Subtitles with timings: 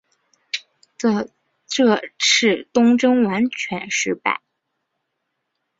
[1.67, 4.41] 这次东征完全失败。